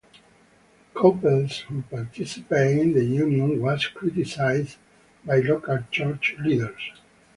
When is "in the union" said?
2.81-3.61